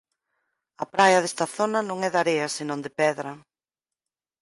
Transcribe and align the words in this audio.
A 0.83 0.85
praia 0.93 1.21
desta 1.23 1.45
zona 1.57 1.79
non 1.89 1.97
é 2.07 2.09
de 2.13 2.19
area 2.23 2.47
senón 2.57 2.79
de 2.85 2.91
pedra. 2.99 3.31